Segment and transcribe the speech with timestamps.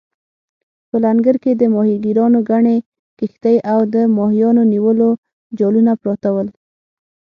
[0.89, 2.77] په لنګر کې د ماهیګیرانو ګڼې
[3.17, 5.09] کښتۍ او د ماهیانو نیولو
[5.57, 6.47] جالونه پراته ول.